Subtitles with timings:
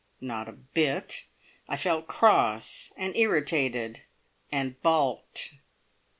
[0.19, 1.25] Not a bit!
[1.69, 4.01] I felt cross, and irritated,
[4.51, 5.53] and balked!